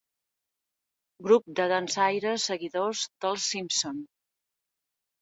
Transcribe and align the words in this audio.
Grup 1.27 1.51
de 1.61 1.69
dansaires 1.73 2.49
seguidors 2.51 3.07
dels 3.29 3.49
Simpson. 3.55 4.05